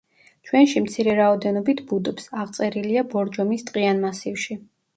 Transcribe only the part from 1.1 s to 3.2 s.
რაოდენობით ბუდობს, აღწერილია